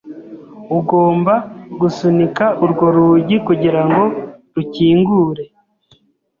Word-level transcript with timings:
Ugomba 0.77 1.33
gusunika 1.79 2.45
urwo 2.63 2.85
rugi 2.95 3.35
kugirango 3.47 4.03
rukingure. 4.55 5.43